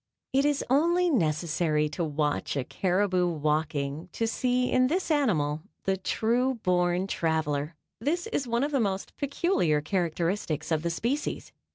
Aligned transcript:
It 0.33 0.45
is 0.45 0.63
only 0.67 1.11
necessary 1.11 1.87
to 1.89 2.03
watch 2.03 2.57
a 2.57 2.63
caribou 2.63 3.27
walking 3.27 4.09
to 4.13 4.25
see 4.25 4.71
in 4.71 4.87
this 4.87 5.11
animal 5.11 5.61
the 5.83 5.95
true 5.95 6.55
born 6.63 7.05
traveler. 7.05 7.75
This 7.99 8.25
is 8.25 8.47
one 8.47 8.63
of 8.63 8.71
the 8.71 8.79
most 8.79 9.15
peculiar 9.17 9.79
characteristics 9.79 10.71
of 10.71 10.81
the 10.81 10.89
species. 10.89 11.51